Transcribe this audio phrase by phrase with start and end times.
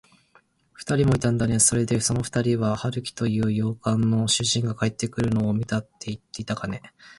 [0.73, 1.59] ふたりもいたんだね。
[1.59, 6.81] それで、そのふたりは、春木という洋館の主人が帰ってくるのを見たといっていたかね。